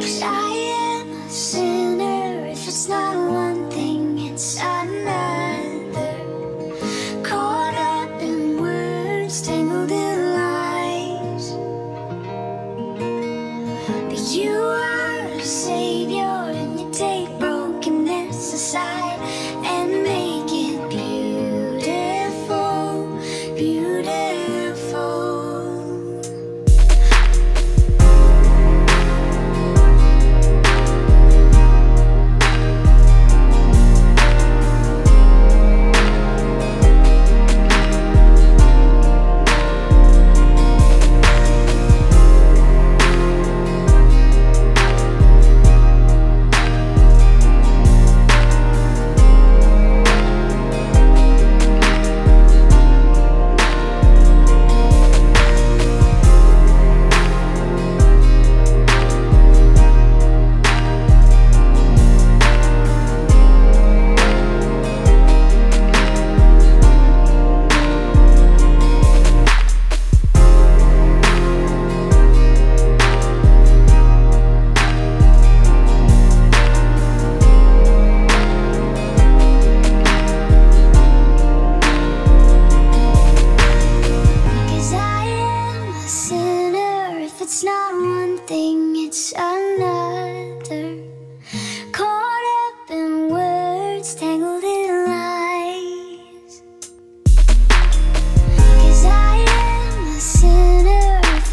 [0.00, 1.28] Flying,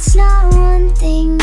[0.00, 1.37] You